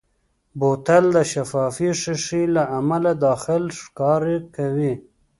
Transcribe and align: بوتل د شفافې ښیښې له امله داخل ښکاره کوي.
بوتل 0.59 1.05
د 1.15 1.17
شفافې 1.31 1.89
ښیښې 2.01 2.43
له 2.55 2.63
امله 2.79 3.11
داخل 3.25 3.63
ښکاره 3.79 4.37
کوي. 4.55 4.93